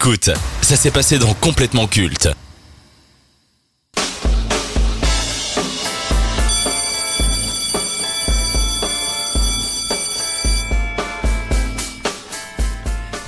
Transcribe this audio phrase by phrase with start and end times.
[0.00, 0.30] Écoute,
[0.62, 2.28] ça s'est passé dans Complètement Culte.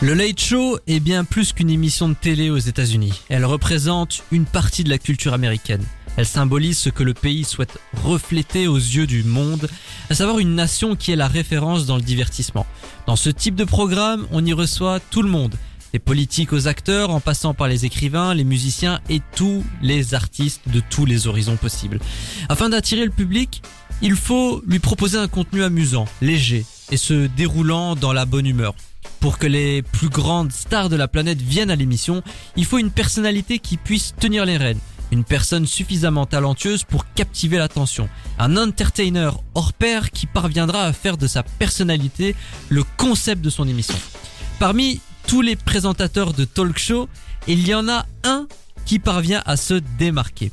[0.00, 3.20] Le Late Show est bien plus qu'une émission de télé aux États-Unis.
[3.28, 5.82] Elle représente une partie de la culture américaine.
[6.16, 9.68] Elle symbolise ce que le pays souhaite refléter aux yeux du monde,
[10.08, 12.64] à savoir une nation qui est la référence dans le divertissement.
[13.08, 15.56] Dans ce type de programme, on y reçoit tout le monde,
[15.92, 20.62] des politiques aux acteurs, en passant par les écrivains, les musiciens et tous les artistes
[20.68, 22.00] de tous les horizons possibles.
[22.48, 23.62] Afin d'attirer le public,
[24.02, 28.74] il faut lui proposer un contenu amusant, léger et se déroulant dans la bonne humeur.
[29.20, 32.22] Pour que les plus grandes stars de la planète viennent à l'émission,
[32.56, 34.78] il faut une personnalité qui puisse tenir les rênes.
[35.12, 38.08] Une personne suffisamment talentueuse pour captiver l'attention.
[38.38, 42.36] Un entertainer hors pair qui parviendra à faire de sa personnalité
[42.68, 43.98] le concept de son émission.
[44.58, 47.08] Parmi tous les présentateurs de talk show,
[47.46, 48.48] il y en a un
[48.84, 50.50] qui parvient à se démarquer.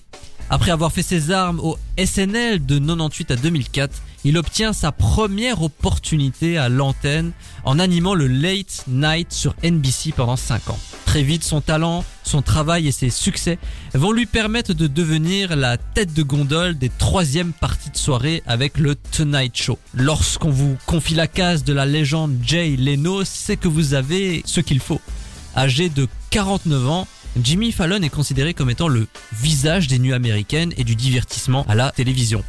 [0.52, 5.64] Après avoir fait ses armes au SNL de 98 à 2004, il obtient sa première
[5.64, 7.32] opportunité à l'antenne
[7.66, 10.80] en animant le Late Night sur NBC pendant 5 ans.
[11.08, 13.58] Très vite, son talent, son travail et ses succès
[13.94, 18.78] vont lui permettre de devenir la tête de gondole des troisièmes parties de soirée avec
[18.78, 19.80] le Tonight Show.
[19.94, 24.60] Lorsqu'on vous confie la case de la légende Jay Leno, c'est que vous avez ce
[24.60, 25.00] qu'il faut.
[25.56, 27.08] Âgé de 49 ans,
[27.42, 31.76] Jimmy Fallon est considéré comme étant le visage des nuits américaines et du divertissement à
[31.76, 32.44] la télévision.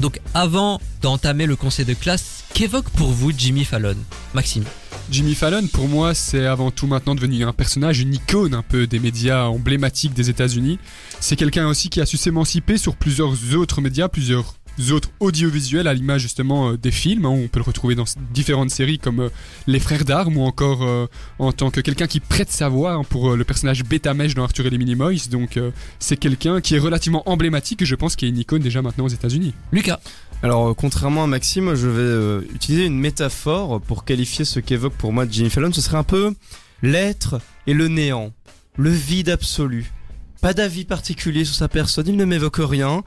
[0.00, 3.96] Donc avant d'entamer le conseil de classe, qu'évoque pour vous Jimmy Fallon
[4.34, 4.64] Maxime?
[5.10, 8.86] Jimmy Fallon, pour moi, c'est avant tout maintenant devenu un personnage, une icône un peu
[8.86, 10.78] des médias emblématiques des États-Unis.
[11.20, 14.54] C'est quelqu'un aussi qui a su s'émanciper sur plusieurs autres médias, plusieurs
[14.90, 17.26] autres audiovisuels à l'image justement euh, des films.
[17.26, 17.30] hein.
[17.30, 19.28] on peut le retrouver dans différentes séries comme euh,
[19.66, 21.06] Les Frères d'Armes ou encore euh,
[21.38, 24.44] en tant que quelqu'un qui prête sa voix hein, pour le personnage Beta Mèche dans
[24.44, 25.28] Arthur et les Minimoys.
[25.30, 25.58] Donc
[25.98, 29.04] c'est quelqu'un qui est relativement emblématique et je pense qu'il est une icône déjà maintenant
[29.04, 29.52] aux États-Unis.
[29.72, 30.00] Lucas?
[30.42, 34.94] Alors, euh, contrairement à Maxime, je vais euh, utiliser une métaphore pour qualifier ce qu'évoque
[34.94, 35.72] pour moi Jimmy Fallon.
[35.72, 36.34] Ce serait un peu
[36.82, 38.32] l'être et le néant,
[38.76, 39.92] le vide absolu.
[40.40, 43.04] Pas d'avis particulier sur sa personne, il ne m'évoque rien.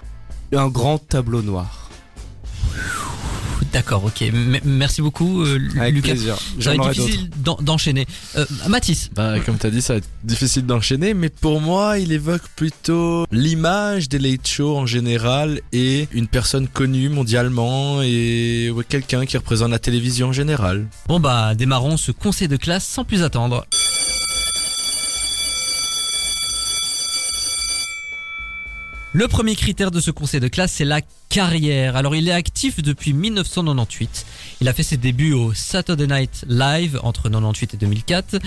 [0.54, 1.90] Un grand tableau noir.
[3.76, 4.22] D'accord, ok.
[4.22, 6.12] M- merci beaucoup euh, Avec Lucas.
[6.14, 6.36] plaisir.
[6.38, 8.08] Ça va J'en être aurai difficile d'en- d'enchaîner.
[8.38, 12.14] Euh, Mathis Bah, comme t'as dit, ça va être difficile d'enchaîner, mais pour moi, il
[12.14, 18.86] évoque plutôt l'image des late shows en général et une personne connue mondialement et ouais,
[18.88, 20.88] quelqu'un qui représente la télévision en général.
[21.10, 23.66] Bon bah démarrons ce conseil de classe sans plus attendre.
[29.18, 31.00] Le premier critère de ce conseil de classe, c'est la
[31.30, 31.96] carrière.
[31.96, 34.26] Alors il est actif depuis 1998.
[34.60, 38.40] Il a fait ses débuts au Saturday Night Live entre 98 et 2004.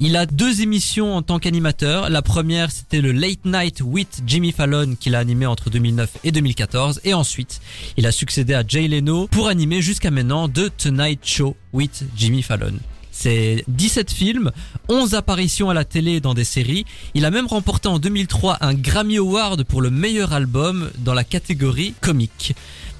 [0.00, 2.10] Il a deux émissions en tant qu'animateur.
[2.10, 6.32] La première, c'était le Late Night with Jimmy Fallon qu'il a animé entre 2009 et
[6.32, 7.02] 2014.
[7.04, 7.60] Et ensuite,
[7.96, 12.42] il a succédé à Jay Leno pour animer jusqu'à maintenant The Tonight Show with Jimmy
[12.42, 12.80] Fallon.
[13.18, 14.50] C'est 17 films,
[14.90, 16.84] 11 apparitions à la télé et dans des séries.
[17.14, 21.24] Il a même remporté en 2003 un Grammy Award pour le meilleur album dans la
[21.24, 22.54] catégorie comique.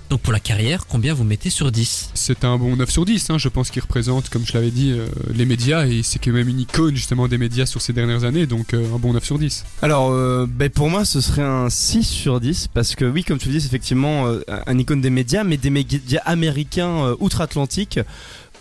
[0.09, 3.31] Donc pour la carrière, combien vous mettez sur 10 C'est un bon 9 sur 10,
[3.31, 6.31] hein, je pense qu'il représente, comme je l'avais dit, euh, les médias et c'est quand
[6.31, 9.25] même une icône justement des médias sur ces dernières années, donc euh, un bon 9
[9.25, 9.65] sur 10.
[9.83, 13.39] Alors, euh, ben pour moi, ce serait un 6 sur 10, parce que oui, comme
[13.39, 17.17] tu le dis, c'est effectivement euh, un icône des médias, mais des médias américains euh,
[17.19, 17.99] outre-Atlantique.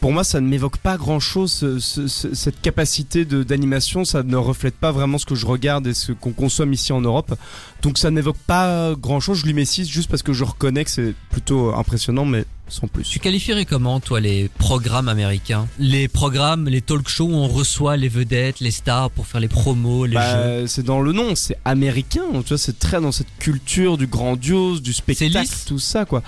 [0.06, 4.36] Pour moi, ça ne m'évoque pas grand-chose, ce- ce- ce- cette capacité d'animation, ça ne
[4.36, 7.34] reflète pas vraiment ce que je regarde et ce qu'on consomme ici en Europe.
[7.82, 10.86] Donc ça ne m'évoque pas grand-chose, je lui mets 6 juste parce que je reconnais
[10.86, 13.04] que c'est plutôt impressionnant, mais sans plus.
[13.08, 15.68] Tu qualifierais comment, toi, les programmes américains?
[15.80, 19.48] Les programmes, les talk shows où on reçoit les vedettes, les stars pour faire les
[19.48, 20.18] promos, les jeux?
[20.18, 24.08] Bah, c'est dans le nom, c'est américain, tu vois, c'est très dans cette culture du
[24.08, 26.24] grandiose, du spectacle, tout ça quoi.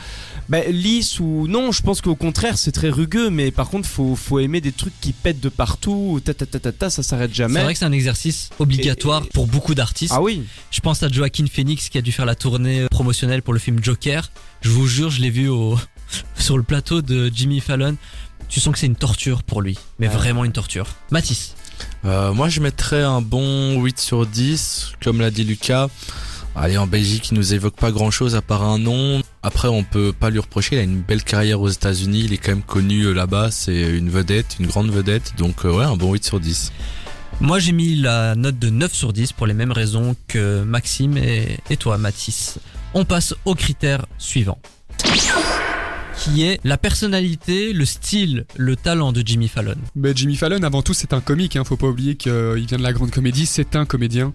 [0.50, 4.16] Bah, lisse ou non, je pense qu'au contraire c'est très rugueux, mais par contre faut,
[4.16, 7.31] faut aimer des trucs qui pètent de partout, ta ta ta ta, ta ça s'arrête
[7.31, 7.62] C'est jamais.
[7.64, 10.13] vrai que c'est un exercice obligatoire Et- et- pour beaucoup d'artistes.
[10.16, 13.54] Ah oui, Je pense à Joaquin Phoenix qui a dû faire la tournée promotionnelle pour
[13.54, 14.30] le film Joker.
[14.62, 15.78] Je vous jure, je l'ai vu au
[16.38, 17.95] sur le plateau de Jimmy Fallon.
[18.50, 20.13] Tu sens que c'est une torture pour lui, mais Ouais.
[20.15, 20.88] vraiment une torture.
[21.12, 21.56] Mathis,
[22.06, 25.89] Euh, moi, je mettrais un bon 8 sur 10, comme l'a dit Lucas.
[26.56, 29.21] Allez, en Belgique, il nous évoque pas grand chose à part un nom.
[29.44, 30.75] Après, on peut pas lui reprocher.
[30.77, 32.21] Il a une belle carrière aux États-Unis.
[32.25, 33.51] Il est quand même connu euh, là-bas.
[33.51, 35.33] C'est une vedette, une grande vedette.
[35.38, 36.71] Donc, euh, ouais, un bon 8 sur 10.
[37.42, 41.18] moi j'ai mis la note de 9 sur 10 pour les mêmes raisons que Maxime
[41.18, 42.57] et, et toi Mathis.
[42.95, 44.57] On passe au critère suivant.
[46.33, 49.75] Qui est la personnalité, le style, le talent de Jimmy Fallon.
[49.95, 51.56] Mais Jimmy Fallon, avant tout, c'est un comique.
[51.56, 51.63] Hein.
[51.63, 52.31] Faut pas oublier qu'il
[52.68, 53.45] vient de la grande comédie.
[53.45, 54.33] C'est un comédien.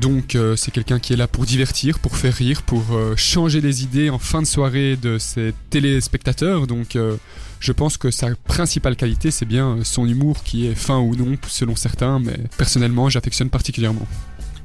[0.00, 3.60] Donc, euh, c'est quelqu'un qui est là pour divertir, pour faire rire, pour euh, changer
[3.60, 6.66] les idées en fin de soirée de ses téléspectateurs.
[6.66, 7.16] Donc, euh,
[7.60, 11.36] je pense que sa principale qualité, c'est bien son humour qui est fin ou non,
[11.48, 12.18] selon certains.
[12.18, 14.06] Mais personnellement, j'affectionne particulièrement.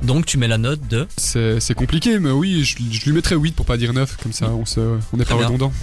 [0.03, 1.07] Donc, tu mets la note de.
[1.17, 4.17] C'est compliqué, mais oui, je, je lui mettrais 8 pour pas dire 9.
[4.21, 5.47] Comme ça, on se, on n'est Très pas bien.
[5.47, 5.73] redondant.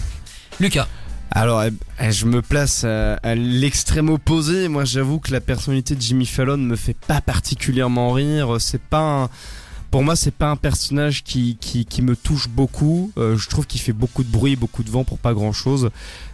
[0.60, 0.88] Lucas.
[1.30, 1.70] Alors, eh,
[2.00, 4.68] eh, je me place à, l'extrême opposé.
[4.68, 8.56] Moi, j'avoue que la personnalité de Jimmy Fallon me fait pas particulièrement rire.
[8.60, 9.30] C'est pas un-
[9.90, 13.12] Pour moi, c'est pas un personnage qui, qui, qui me touche beaucoup.
[13.16, 15.90] Euh, je trouve qu'il fait beaucoup de bruit, beaucoup de vent pour pas grand chose.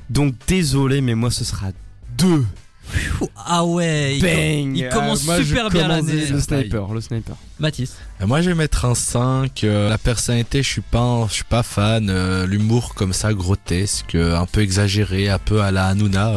[0.09, 1.69] Donc, désolé, mais moi, ce sera
[2.17, 2.45] deux.
[3.47, 6.27] Ah ouais, il, Bang il commence Ah, super bien l'année.
[6.27, 7.37] Le sniper, le sniper.
[7.59, 7.93] Mathis.
[8.23, 9.65] Euh, Moi, je vais mettre un 5.
[9.65, 12.09] euh, la personnalité, je suis pas, je suis pas fan.
[12.09, 16.33] euh, L'humour comme ça, grotesque, un peu exagéré, un peu à la Hanouna.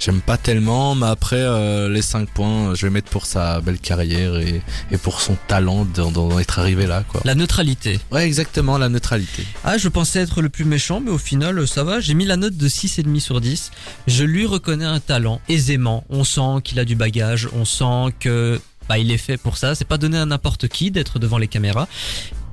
[0.00, 1.44] J'aime pas tellement, mais après
[1.88, 5.84] les 5 points, je vais mettre pour sa belle carrière et, et pour son talent
[5.84, 7.20] d'en être arrivé là, quoi.
[7.24, 8.00] La neutralité.
[8.10, 9.44] Ouais, exactement, la neutralité.
[9.64, 12.00] Ah, je pensais être le plus méchant, mais au final, ça va.
[12.00, 13.70] J'ai mis la note de 6,5 sur 10.
[14.06, 15.40] Je lui reconnais un talent
[15.78, 17.48] On sent qu'il a du bagage.
[17.52, 19.74] On sent que bah, il est fait pour ça.
[19.74, 21.88] C'est pas donné à n'importe qui d'être devant les caméras.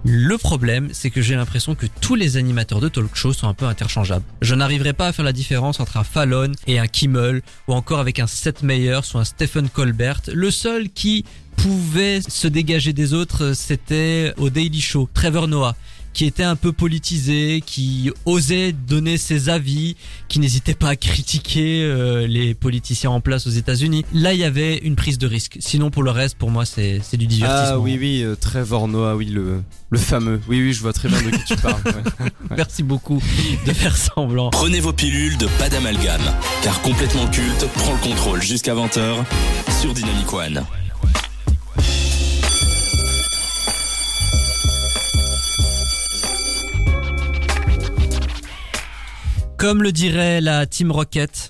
[0.05, 3.53] Le problème, c'est que j'ai l'impression que tous les animateurs de talk show sont un
[3.53, 4.23] peu interchangeables.
[4.41, 7.99] Je n'arriverai pas à faire la différence entre un Fallon et un Kimmel, ou encore
[7.99, 10.21] avec un Seth Meyers ou un Stephen Colbert.
[10.31, 11.25] Le seul qui
[11.57, 15.75] pouvait se dégager des autres, c'était au Daily Show, Trevor Noah
[16.17, 19.95] qui était un peu politisé, qui osait donner ses avis,
[20.27, 24.03] qui n'hésitait pas à critiquer euh, les politiciens en place aux États-Unis.
[24.15, 25.57] Là, il y avait une prise de risque.
[25.59, 27.75] Sinon, pour le reste, pour moi, c'est c'est du divertissement.
[27.75, 29.61] Ah oui, oui, euh, Trevor Noah, oui, le,
[29.91, 30.41] le fameux.
[30.49, 31.83] Oui, oui, je vois très bien de qui tu parles.
[31.85, 32.31] ouais.
[32.57, 33.21] Merci beaucoup
[33.67, 34.49] de faire semblant.
[34.49, 36.33] Prenez vos pilules de pas d'amalgame,
[36.63, 39.23] car complètement culte prend le contrôle jusqu'à 20h
[39.79, 40.65] sur Dynamic One.
[49.57, 51.49] Comme le dirait la Team Rocket,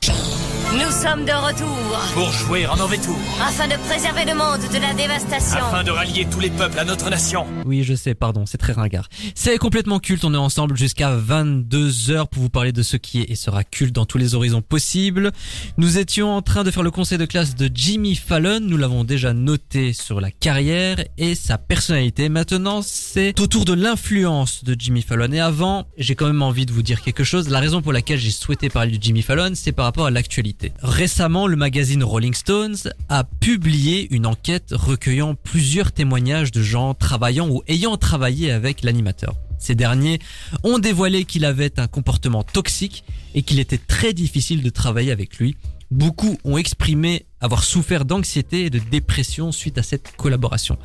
[0.73, 1.77] Nous sommes de retour
[2.13, 5.57] Pour jouer en mauvais tour, afin de préserver le monde de la dévastation.
[5.57, 7.45] afin de rallier tous les peuples à notre nation.
[7.65, 9.07] Oui, je sais, pardon, c'est très ringard.
[9.33, 13.31] C'est complètement culte, on est ensemble jusqu'à 22h pour vous parler de ce qui est
[13.31, 15.31] et sera culte dans tous les horizons possibles.
[15.77, 19.03] Nous étions en train de faire le conseil de classe de Jimmy Fallon, nous l'avons
[19.05, 22.27] déjà noté sur la carrière et sa personnalité.
[22.29, 25.31] Maintenant, c'est au tour de l'influence de Jimmy Fallon.
[25.31, 27.47] Et avant, j'ai quand même envie de vous dire quelque chose.
[27.49, 30.56] La raison pour laquelle j'ai souhaité parler de Jimmy Fallon, c'est par rapport à l'actualité.
[30.81, 32.77] Récemment, le magazine Rolling Stones
[33.09, 39.35] a publié une enquête recueillant plusieurs témoignages de gens travaillant ou ayant travaillé avec l'animateur.
[39.59, 40.19] Ces derniers
[40.63, 45.37] ont dévoilé qu'il avait un comportement toxique et qu'il était très difficile de travailler avec
[45.37, 45.57] lui.
[45.89, 50.77] Beaucoup ont exprimé avoir souffert d'anxiété et de dépression suite à cette collaboration.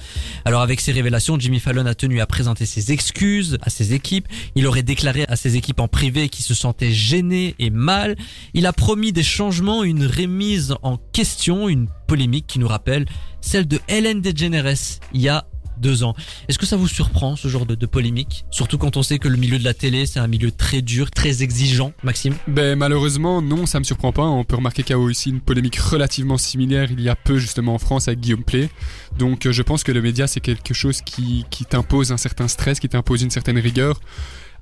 [0.45, 4.29] Alors avec ces révélations, Jimmy Fallon a tenu à présenter ses excuses à ses équipes.
[4.55, 8.17] Il aurait déclaré à ses équipes en privé qu'il se sentait gêné et mal.
[8.55, 13.07] Il a promis des changements, une remise en question, une polémique qui nous rappelle
[13.41, 15.47] celle de Hélène DeGeneres il y a
[15.83, 16.15] deux ans.
[16.49, 18.47] Est-ce que ça vous surprend ce genre de, polémique?
[18.51, 21.11] Surtout quand on sait que le milieu de la télé c'est un milieu très dur,
[21.11, 21.93] très exigeant.
[22.03, 22.35] Maxime?
[22.47, 24.23] Ben malheureusement non, ça me surprend pas.
[24.23, 27.39] On peut remarquer qu'il y a aussi une polémique relativement similaire il y a peu
[27.39, 28.71] justement en France avec Guillaume Play.
[29.19, 32.49] Donc euh, je pense que le média c'est quelque chose qui, qui t'impose un certain
[32.49, 34.01] stress, qui t'impose une certaine rigueur.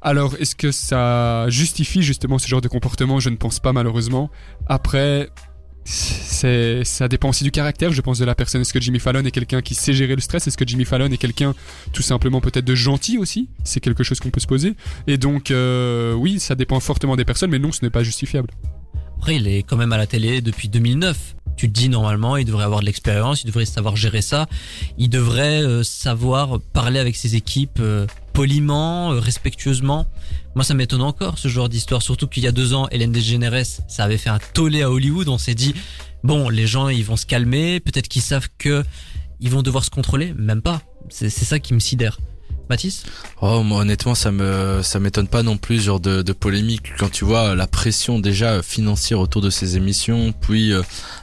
[0.02, 3.20] Alors est-ce que ça justifie justement ce genre de comportement?
[3.20, 4.30] Je ne pense pas malheureusement.
[4.66, 5.28] Après,
[5.84, 8.60] c'est ça dépend aussi du caractère, je pense, de la personne.
[8.60, 10.46] Est-ce que Jimmy Fallon est quelqu'un qui sait gérer le stress?
[10.46, 11.54] Est-ce que Jimmy Fallon est quelqu'un
[11.92, 13.48] tout simplement peut-être de gentil aussi?
[13.64, 14.74] C'est quelque chose qu'on peut se poser.
[15.06, 18.50] Et donc euh, oui, ça dépend fortement des personnes, mais non, ce n'est pas justifiable.
[19.18, 21.36] Après, il est quand même à la télé depuis 2009.
[21.56, 24.48] Tu te dis normalement, il devrait avoir de l'expérience, il devrait savoir gérer ça,
[24.96, 28.06] il devrait euh, savoir parler avec ses équipes euh,
[28.40, 30.06] poliment, euh, respectueusement.
[30.54, 33.66] Moi, ça m'étonne encore ce genre d'histoire, surtout qu'il y a deux ans, Hélène DeGeneres,
[33.86, 35.28] ça avait fait un tollé à Hollywood.
[35.28, 35.74] On s'est dit,
[36.22, 38.82] bon, les gens, ils vont se calmer, peut-être qu'ils savent que
[39.40, 40.80] ils vont devoir se contrôler, même pas.
[41.10, 42.18] C'est c'est ça qui me sidère.
[42.70, 43.02] Mathis
[43.42, 46.92] Oh, moi, honnêtement, ça me, ça m'étonne pas non plus, genre de, de polémique.
[46.98, 50.82] Quand tu vois la pression déjà euh, financière autour de ces émissions, puis euh,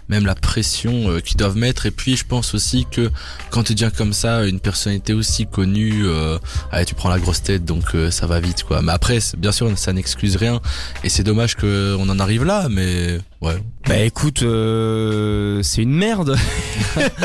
[0.09, 1.85] même la pression euh, qu'ils doivent mettre.
[1.85, 3.09] Et puis, je pense aussi que
[3.49, 6.37] quand tu deviens comme ça, une personnalité aussi connue, euh,
[6.71, 8.81] allez, tu prends la grosse tête, donc euh, ça va vite, quoi.
[8.81, 10.61] Mais après, bien sûr, ça n'excuse rien.
[11.03, 13.57] Et c'est dommage qu'on en arrive là, mais Ouais.
[13.87, 16.35] Bah écoute, euh, c'est une merde.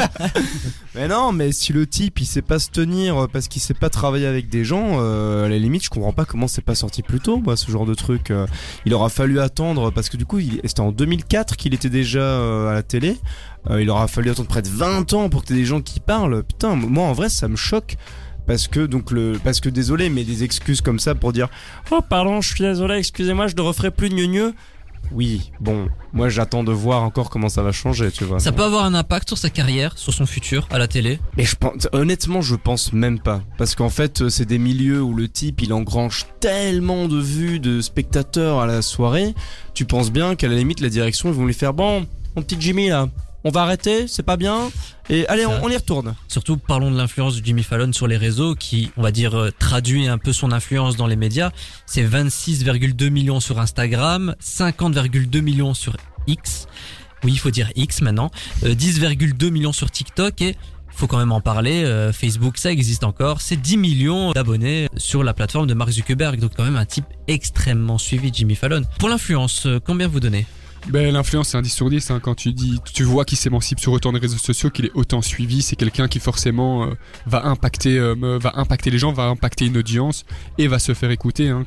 [0.94, 3.88] mais non, mais si le type il sait pas se tenir parce qu'il sait pas
[3.88, 7.02] travailler avec des gens, euh, à la limite, je comprends pas comment c'est pas sorti
[7.02, 8.30] plus tôt, moi, ce genre de truc.
[8.30, 8.46] Euh,
[8.84, 12.68] il aura fallu attendre parce que du coup, c'était en 2004 qu'il était déjà euh,
[12.68, 13.16] à la télé.
[13.70, 15.98] Euh, il aura fallu attendre près de 20 ans pour que t'aies des gens qui
[15.98, 16.42] parlent.
[16.42, 17.96] Putain, moi en vrai, ça me choque.
[18.46, 21.48] Parce que donc le parce que désolé mais des excuses comme ça pour dire
[21.92, 24.54] oh pardon je suis désolé excusez-moi je ne referai plus gneu gneu
[25.10, 28.40] oui, bon, moi j'attends de voir encore comment ça va changer, tu vois.
[28.40, 31.18] Ça peut avoir un impact sur sa carrière, sur son futur à la télé?
[31.36, 33.42] Mais je pense, honnêtement, je pense même pas.
[33.58, 37.60] Parce qu'en fait, euh, c'est des milieux où le type, il engrange tellement de vues
[37.60, 39.34] de spectateurs à la soirée.
[39.74, 42.06] Tu penses bien qu'à la limite, la direction, ils vont lui faire, bon,
[42.36, 43.08] mon petit Jimmy là,
[43.44, 44.70] on va arrêter, c'est pas bien.
[45.10, 46.14] Et allez, on, on y retourne.
[46.28, 49.50] Surtout, parlons de l'influence de Jimmy Fallon sur les réseaux, qui, on va dire, euh,
[49.58, 51.50] traduit un peu son influence dans les médias.
[51.86, 55.96] C'est 26,2 millions sur Instagram, 50,2 millions sur
[56.26, 56.66] X.
[57.24, 58.30] Oui, il faut dire X maintenant.
[58.64, 60.56] euh, 10,2 millions sur TikTok et
[60.94, 61.84] faut quand même en parler.
[61.84, 63.40] euh, Facebook, ça existe encore.
[63.40, 66.38] C'est 10 millions d'abonnés sur la plateforme de Mark Zuckerberg.
[66.38, 68.82] Donc quand même un type extrêmement suivi, Jimmy Fallon.
[68.98, 70.46] Pour l'influence, euh, combien vous donnez?
[70.88, 72.12] Ben, l'influence, c'est un 10 sur 10.
[72.22, 75.22] Quand tu dis, tu vois qu'il s'émancipe sur autant de réseaux sociaux, qu'il est autant
[75.22, 76.94] suivi, c'est quelqu'un qui forcément euh,
[77.26, 80.24] va impacter, euh, va impacter les gens, va impacter une audience
[80.58, 81.48] et va se faire écouter.
[81.48, 81.64] Hein.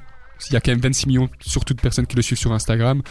[0.50, 3.02] Il y a quand même 26 millions, surtout de personnes qui le suivent sur Instagram.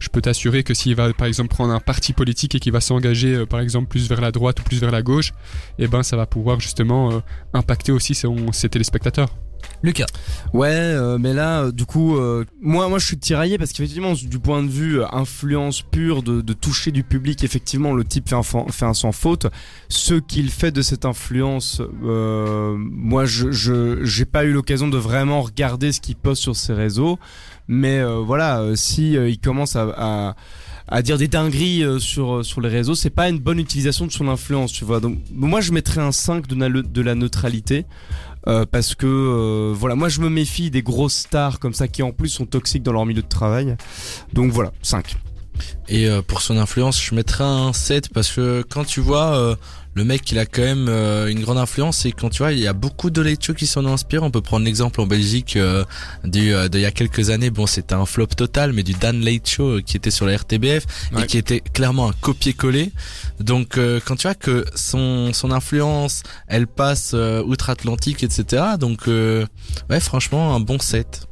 [0.00, 2.82] Je peux t'assurer que s'il va, par exemple, prendre un parti politique et qu'il va
[2.82, 5.32] s'engager, euh, par exemple, plus vers la droite ou plus vers la gauche,
[5.78, 7.22] eh ben, ça va pouvoir justement
[7.54, 9.30] impacter aussi ses téléspectateurs.
[9.82, 10.06] Lucas,
[10.54, 14.12] Ouais, euh, mais là, euh, du coup, euh, moi, moi, je suis tiraillé parce qu'effectivement,
[14.14, 18.42] du point de vue influence pure de, toucher du public, effectivement, le type fait un,
[18.42, 19.48] fait un sans faute.
[19.88, 25.42] Ce qu'il fait de cette influence, moi, je, je, j'ai pas eu l'occasion de vraiment
[25.42, 27.18] regarder ce qu'il poste sur ses réseaux,
[27.66, 30.36] mais voilà, si il commence à,
[30.86, 34.28] à dire des dingueries sur sur les réseaux, c'est pas une bonne utilisation de son
[34.28, 35.00] influence, tu vois.
[35.00, 37.86] Donc moi je mettrais un 5 de, de la neutralité
[38.46, 42.02] euh, parce que euh, voilà, moi je me méfie des grosses stars comme ça qui
[42.02, 43.76] en plus sont toxiques dans leur milieu de travail.
[44.32, 45.16] Donc voilà, 5.
[45.88, 49.54] Et euh, pour son influence, je mettrais un 7 parce que quand tu vois euh,
[49.96, 52.58] le mec, il a quand même euh, une grande influence et quand tu vois, il
[52.58, 54.24] y a beaucoup de late shows qui s'en inspirent.
[54.24, 55.84] On peut prendre l'exemple en Belgique euh,
[56.24, 57.50] du euh, d'il y a quelques années.
[57.50, 60.84] Bon, c'était un flop total, mais du Dan Late Show qui était sur la RTBF
[61.12, 61.22] Ouais.
[61.22, 62.90] et qui était clairement un copier-coller.
[63.38, 68.64] Donc euh, quand tu vois que son son influence, elle passe euh, outre-Atlantique, etc.
[68.80, 69.46] Donc euh,
[69.90, 71.28] ouais, franchement, un bon 7.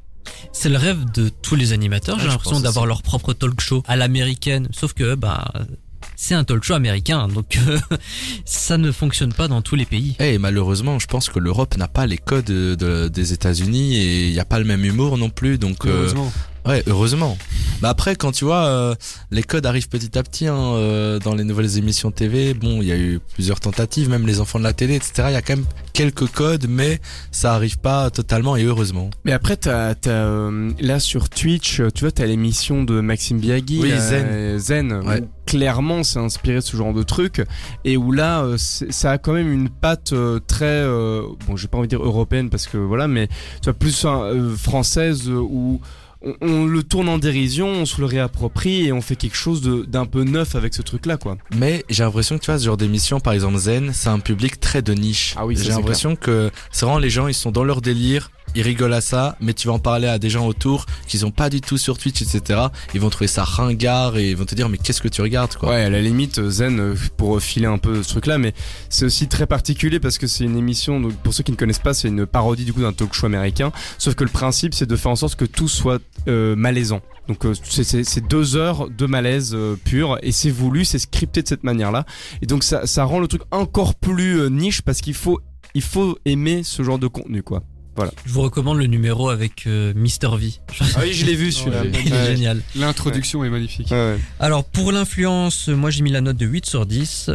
[0.52, 2.18] C'est le rêve de tous les animateurs.
[2.18, 4.68] J'ai Ouais, l'impression d'avoir leur propre talk show à l'américaine.
[4.72, 5.52] Sauf que, bah,
[6.16, 7.78] c'est un talk show américain, donc euh,
[8.44, 10.16] ça ne fonctionne pas dans tous les pays.
[10.20, 13.96] Eh, Et malheureusement, je pense que l'Europe n'a pas les codes de- de- des États-Unis
[13.96, 15.58] et il n'y a pas le même humour non plus.
[15.58, 16.12] Donc, euh.
[16.66, 17.36] Ouais, heureusement.
[17.82, 18.94] Mais après, quand tu vois, euh,
[19.30, 22.54] les codes arrivent petit à petit hein, euh, dans les nouvelles émissions TV.
[22.54, 25.24] Bon, il y a eu plusieurs tentatives, même les enfants de la télé, etc.
[25.28, 27.00] Il y a quand même quelques codes, mais
[27.32, 29.10] ça arrive pas totalement et heureusement.
[29.24, 33.40] Mais après t'as t'as euh, là sur Twitch, euh, tu vois t'as l'émission de Maxime
[33.40, 34.26] Biagui, Oui, là, Zen.
[34.28, 35.20] euh, Zen, Ouais.
[35.20, 37.42] où clairement c'est inspiré de ce genre de truc
[37.84, 41.66] et où là euh, ça a quand même une patte euh, très euh, bon j'ai
[41.68, 45.34] pas envie de dire européenne parce que voilà mais tu vois plus euh, française euh,
[45.40, 45.80] où
[46.24, 49.60] on, on le tourne en dérision, on se le réapproprie et on fait quelque chose
[49.60, 51.36] de- d'un peu neuf avec ce truc là quoi.
[51.56, 54.60] Mais j'ai l'impression que tu vois, ce genre d'émission, par exemple Zen, c'est un public
[54.60, 55.34] très de niche.
[55.36, 58.30] Ah oui, ça, j'ai l'impression que c'est vraiment les gens, ils sont dans leur délire,
[58.54, 61.30] ils rigolent à ça, mais tu vas en parler à des gens autour qui sont
[61.30, 62.60] pas du tout sur Twitch, etc.
[62.94, 65.54] Ils vont trouver ça ringard et ils vont te dire mais qu'est-ce que tu regardes
[65.56, 65.70] quoi?
[65.70, 68.52] Ouais, à la limite, euh, Zen, euh, pour filer un peu ce truc-là, mais
[68.88, 71.78] c'est aussi très particulier parce que c'est une émission, donc pour ceux qui ne connaissent
[71.78, 74.86] pas, c'est une parodie du coup d'un talk show américain, sauf que le principe, c'est
[74.86, 77.00] de faire en sorte que tout soit euh, malaisant.
[77.28, 81.48] Donc euh, c'est- deux heures de malaise euh, pur, et c'est voulu, c'est scripté de
[81.48, 82.04] cette manière-là,
[82.42, 85.40] et donc ça, ça rend le truc encore plus euh, niche parce qu'il faut,
[85.74, 87.62] il faut aimer ce genre de contenu, quoi.
[88.24, 90.52] Je vous recommande le numéro avec euh, Mister V.
[90.80, 91.82] Ah oui, je l'ai vu celui-là.
[91.82, 91.90] Ouais.
[92.06, 92.26] Il est Ouais.
[92.36, 92.62] génial.
[92.74, 93.90] L'introduction est magnifique.
[93.90, 94.18] Ouais, ouais.
[94.40, 97.30] Alors pour l'influence, moi j'ai mis la note de 8 sur 10.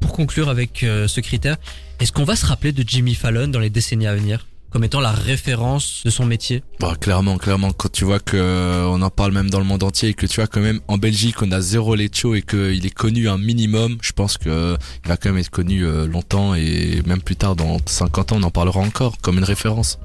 [0.00, 1.56] Pour conclure avec euh, ce critère,
[2.00, 4.46] est-ce qu'on va se rappeler de Jimmy Fallon dans les décennies à venir?
[4.76, 8.84] Comme étant la référence de son métier Bah, clairement, clairement, quand tu vois que euh,
[8.84, 10.98] on en parle même dans le monde entier et que tu vois quand même en
[10.98, 14.50] Belgique on a zéro late show et qu'il est connu un minimum, je pense que
[14.50, 18.32] euh, il va quand même être connu euh, longtemps et même plus tard dans 50
[18.32, 19.98] ans on en parlera encore comme une référence.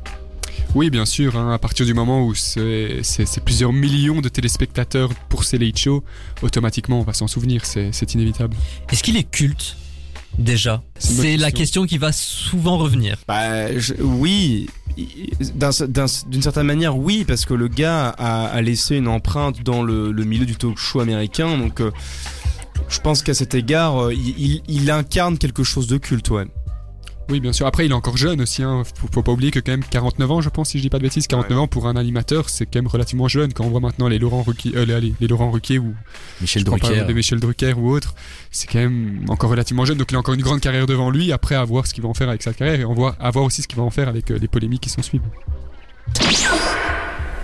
[0.73, 3.01] Oui, bien sûr, hein, à partir du moment où c'est
[3.43, 6.01] plusieurs millions de téléspectateurs pour ces late shows,
[6.43, 8.55] automatiquement on va s'en souvenir, c'est c'est inévitable.
[8.89, 9.75] Est-ce qu'il est culte?
[10.41, 11.85] Déjà C'est la question.
[11.85, 13.17] qui va souvent revenir.
[13.27, 14.67] Bah, je- oui,
[14.97, 20.11] d'une certaine manière, oui, parce que le gars a, a laissé une empreinte dans le,
[20.11, 21.91] le milieu du talk show américain, donc euh,
[22.89, 26.45] je pense qu'à cet égard, euh, il incarne quelque chose de culte, ouais.
[27.29, 27.65] Oui, bien sûr.
[27.65, 28.61] Après, il est encore jeune aussi.
[28.63, 28.83] Hein.
[28.95, 30.97] Faut, faut pas oublier que quand même 49 ans, je pense, si je dis pas
[30.97, 33.53] de bêtises, 49 ans pour un animateur, c'est quand même relativement jeune.
[33.53, 35.95] Quand on voit maintenant les Laurent Ruquier, euh, les, les Laurent Ruquier ou
[36.41, 37.05] Michel Drucker.
[37.05, 38.15] de Michel Drucker ou autre,
[38.51, 39.97] c'est quand même encore relativement jeune.
[39.97, 41.31] Donc il a encore une grande carrière devant lui.
[41.31, 43.31] Après, à voir ce qu'il va en faire avec sa carrière et on voit, à
[43.31, 45.21] voir aussi ce qu'il va en faire avec euh, les polémiques qui s'en suivent.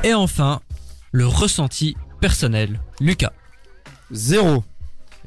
[0.03, 0.60] Et enfin,
[1.12, 2.81] le ressenti personnel.
[3.00, 3.31] Lucas,
[4.12, 4.63] Zéro.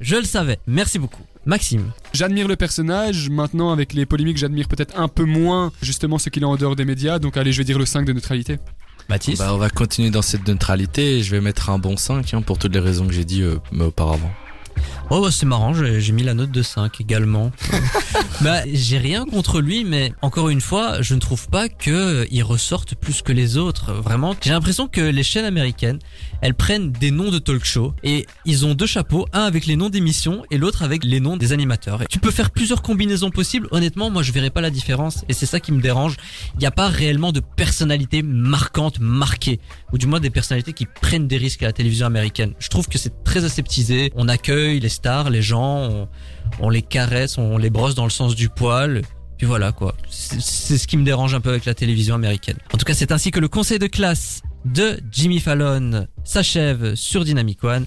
[0.01, 0.59] Je le savais.
[0.67, 1.23] Merci beaucoup.
[1.47, 3.31] Maxime, J'admire le personnage.
[3.31, 6.77] Maintenant, avec les polémiques, j'admire peut-être un peu moins justement ce qu'il a en dehors
[6.77, 7.19] des médias.
[7.19, 8.59] Donc allez, je vais dire le 5 de neutralité.
[9.09, 9.39] Baptiste.
[9.39, 12.43] Bah, on va continuer dans cette neutralité et je vais mettre un bon 5 hein,
[12.43, 14.31] pour toutes les raisons que j'ai dit euh, mais auparavant.
[15.13, 17.51] Oh bah, c'est marrant, j'ai mis la note de 5 également.
[18.43, 22.45] bah j'ai rien contre lui, mais encore une fois, je ne trouve pas que euh,
[22.45, 23.93] ressorte plus que les autres.
[23.93, 25.99] Vraiment, j'ai l'impression que les chaînes américaines,
[26.43, 29.75] elles prennent des noms de talk show et ils ont deux chapeaux, un avec les
[29.75, 32.03] noms d'émissions et l'autre avec les noms des animateurs.
[32.03, 33.67] Et tu peux faire plusieurs combinaisons possibles.
[33.73, 36.17] Honnêtement, moi je verrais pas la différence et c'est ça qui me dérange.
[36.55, 39.59] Il n'y a pas réellement de personnalité marquante, marquée,
[39.93, 42.55] ou du moins des personnalités qui prennent des risques à la télévision américaine.
[42.61, 44.13] Je trouve que c'est très aseptisé.
[44.15, 46.09] On accueille les stars, les gens, on,
[46.61, 49.03] on les caresse, on les brosse dans le sens du poil.
[49.39, 49.95] Puis voilà quoi.
[50.11, 52.59] C'est c'est ce qui me dérange un peu avec la télévision américaine.
[52.75, 57.25] En tout cas, c'est ainsi que le conseil de classe de Jimmy Fallon s'achève sur
[57.25, 57.79] Dynamic One.